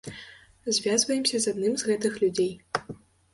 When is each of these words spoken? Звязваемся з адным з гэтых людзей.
Звязваемся 0.77 1.37
з 1.43 1.53
адным 1.53 1.77
з 1.83 1.89
гэтых 1.91 2.17
людзей. 2.25 2.51